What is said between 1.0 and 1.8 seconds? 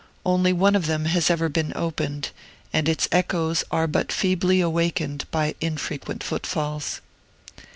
has ever been